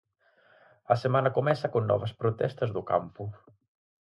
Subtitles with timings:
[0.93, 3.23] A semana comeza con novas protestas do campo.